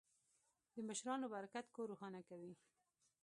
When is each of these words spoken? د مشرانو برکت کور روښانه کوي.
د 0.75 0.77
مشرانو 0.87 1.27
برکت 1.35 1.65
کور 1.75 1.85
روښانه 1.91 2.21
کوي. 2.29 2.53